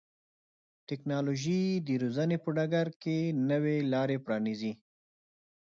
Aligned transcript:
ټکنالوژي 0.89 1.61
د 1.87 1.89
روزنې 2.01 2.37
په 2.43 2.49
ډګر 2.55 2.87
کې 3.01 3.17
نوې 3.49 3.77
لارې 3.93 4.17
پرانیزي. 4.25 4.73